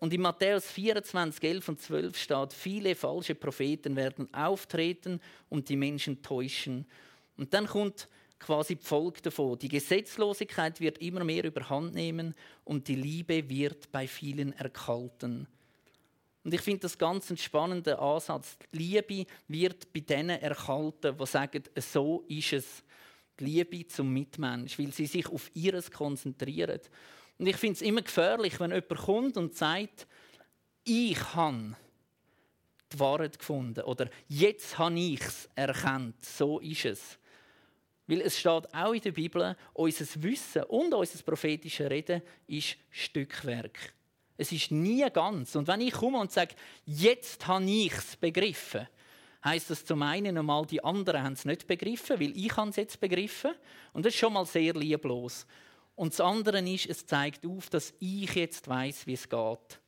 [0.00, 5.20] Und in Matthäus 24, 11 und 12 steht, viele falsche Propheten werden auftreten
[5.50, 6.86] und die Menschen täuschen.
[7.36, 8.08] Und dann kommt
[8.40, 9.58] quasi die Folge davon.
[9.58, 15.46] Die Gesetzlosigkeit wird immer mehr überhand nehmen und die Liebe wird bei vielen erkalten.
[16.42, 18.56] Und ich finde das ganz einen spannenden Ansatz.
[18.72, 22.82] Die Liebe wird bei denen erhalten, die sagen, so ist es.
[23.38, 26.80] Die Liebe zum Mitmensch, weil sie sich auf ihres konzentrieren.
[27.38, 30.06] Und ich finde es immer gefährlich, wenn jemand kommt und sagt,
[30.84, 31.76] ich habe
[32.92, 37.18] die Wahrheit gefunden oder jetzt habe ich es erkannt, so ist es.
[38.10, 43.94] Weil es steht auch in der Bibel, unser Wissen und unser prophetisches Reden ist Stückwerk.
[44.36, 45.54] Es ist nie ganz.
[45.54, 48.88] Und wenn ich komme und sage, jetzt habe ich es begriffen,
[49.44, 53.00] heißt das zum einen einmal, die anderen haben es nicht begriffen, weil ich es jetzt
[53.00, 53.52] begriffen.
[53.92, 55.46] Und das ist schon mal sehr lieblos.
[55.94, 59.80] Und das andere ist, es zeigt auf, dass ich jetzt weiß, wie es geht.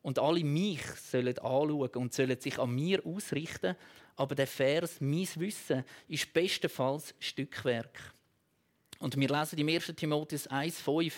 [0.00, 3.74] Und alle mich sollen anschauen und sollen sich an mir ausrichten
[4.16, 8.14] aber der Vers, mein Wissen, ist bestenfalls Stückwerk.
[8.98, 9.92] Und wir lesen im 1.
[9.96, 11.14] Timotheus 1,5,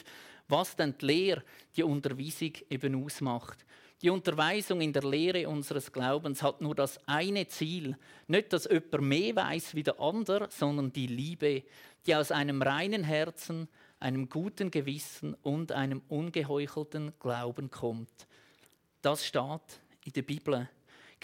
[0.49, 1.43] was denn die Lehre,
[1.77, 3.65] die Unterweisung eben ausmacht.
[4.03, 7.97] Die Unterweisung in der Lehre unseres Glaubens hat nur das eine Ziel.
[8.27, 11.65] Nicht, dass jemand mehr weiß wie der andere, sondern die Liebe,
[12.07, 18.27] die aus einem reinen Herzen, einem guten Gewissen und einem ungeheuchelten Glauben kommt.
[19.01, 20.69] Das steht in der Bibel.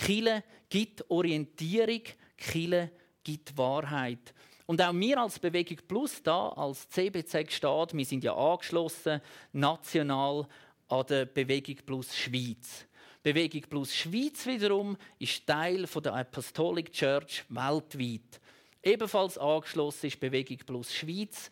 [0.05, 2.03] Kille gibt Orientierung,
[2.37, 2.91] Kille
[3.23, 4.35] gibt Wahrheit.
[4.67, 9.21] Und auch wir als Bewegung Plus da, als CBZ steht, wir sind ja angeschlossen,
[9.53, 10.49] national
[10.89, 12.85] an der Bewegung Plus Schweiz.
[13.23, 18.41] Bewegung Plus Schweiz wiederum ist Teil der Apostolic Church weltweit.
[18.83, 21.49] Ebenfalls angeschlossen ist Bewegung Plus Schweiz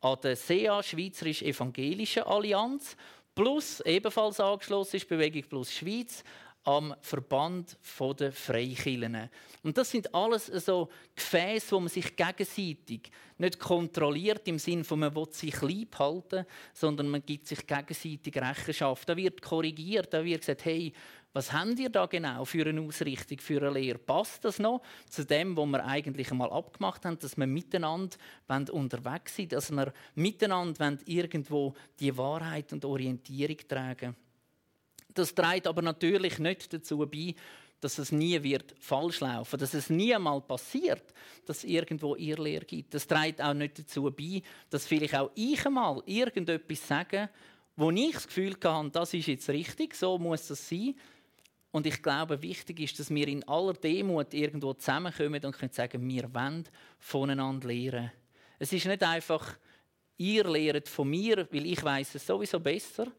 [0.00, 2.96] an der SEA, Schweizerisch Evangelische Allianz.
[3.32, 6.24] Plus ebenfalls angeschlossen ist Bewegung Plus Schweiz
[6.64, 7.76] am Verband
[8.18, 9.28] der Freikirchen.
[9.62, 15.00] Und das sind alles so Gefäße, wo man sich gegenseitig nicht kontrolliert im Sinne von
[15.00, 19.08] man will sich lieb halten, sondern man gibt sich gegenseitig Rechenschaft.
[19.08, 20.92] Da wird korrigiert, da wird gesagt, hey,
[21.32, 23.98] was habt ihr da genau für eine Ausrichtung, für eine Lehre?
[23.98, 28.16] Passt das noch zu dem, was wir eigentlich einmal abgemacht haben, dass wir miteinander
[28.70, 34.14] unterwegs sind, dass wir miteinander irgendwo die Wahrheit und Orientierung tragen?
[35.14, 37.34] Das trägt aber natürlich nicht dazu bei,
[37.82, 41.02] dass es nie wird falsch laufen, dass es nie einmal passiert,
[41.44, 42.94] dass es irgendwo Irrlehre gibt.
[42.94, 47.28] Das trägt auch nicht dazu bei, dass vielleicht auch ich einmal irgendetwas sage,
[47.74, 50.94] wo ich das Gefühl habe, das ist jetzt richtig, so muss das sein.
[51.72, 56.06] Und ich glaube, wichtig ist, dass wir in aller Demut irgendwo zusammenkommen und können sagen,
[56.06, 56.64] wir wollen
[56.98, 58.12] voneinander lehren.
[58.58, 59.56] Es ist nicht einfach,
[60.18, 63.10] ihr lehrt von mir, weil ich weiß es sowieso besser,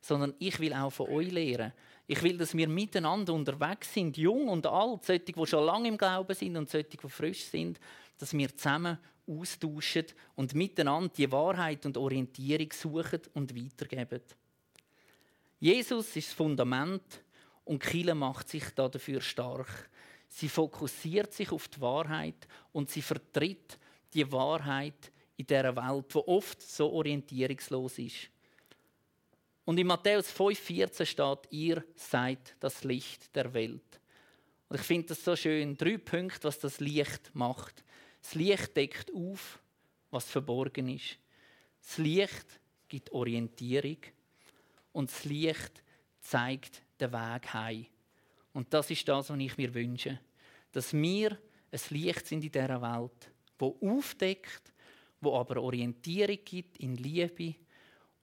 [0.00, 1.72] sondern ich will auch von euch lernen.
[2.06, 5.96] Ich will, dass wir miteinander unterwegs sind, jung und alt, solche, die schon lange im
[5.96, 7.78] Glauben sind und solche, die frisch sind,
[8.18, 14.22] dass wir zusammen austauschen und miteinander die Wahrheit und Orientierung suchen und weitergeben.
[15.60, 17.22] Jesus ist das Fundament
[17.64, 19.90] und Kille macht sich dafür stark.
[20.28, 23.78] Sie fokussiert sich auf die Wahrheit und sie vertritt
[24.12, 28.30] die Wahrheit in dieser Welt, die oft so orientierungslos ist.
[29.64, 34.00] Und in Matthäus 5,14 steht, ihr seid das Licht der Welt.
[34.68, 35.76] Und ich finde das so schön.
[35.76, 37.84] Drei Punkte, was das Licht macht.
[38.22, 39.60] Das Licht deckt auf,
[40.10, 41.18] was verborgen ist.
[41.80, 43.98] Das Licht gibt Orientierung.
[44.92, 45.82] Und das Licht
[46.20, 47.86] zeigt den Weg heim.
[48.52, 50.20] Und das ist das, was ich mir wünsche.
[50.72, 51.38] Dass wir
[51.72, 54.72] ein Licht sind in dieser Welt, wo aufdeckt,
[55.20, 57.54] wo aber Orientierung gibt in Liebe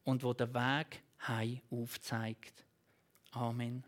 [0.04, 2.66] und wo der Weg heim aufzeigt.
[3.32, 3.86] Amen.